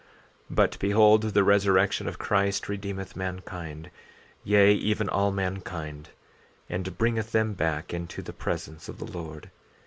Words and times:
14:17 0.49 0.55
But 0.55 0.79
behold, 0.79 1.21
the 1.21 1.43
resurrection 1.43 2.07
of 2.07 2.17
Christ 2.17 2.67
redeemeth 2.67 3.15
mankind, 3.15 3.91
yea, 4.43 4.73
even 4.73 5.07
all 5.07 5.31
mankind, 5.31 6.09
and 6.67 6.97
bringeth 6.97 7.33
them 7.33 7.53
back 7.53 7.93
into 7.93 8.23
the 8.23 8.33
presence 8.33 8.89
of 8.89 8.97
the 8.97 9.05
Lord. 9.05 9.51